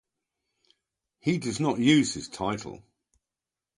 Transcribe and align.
He 1.19 1.37
does 1.37 1.59
not 1.59 1.77
use 1.77 2.15
his 2.15 2.27
title. 2.27 2.81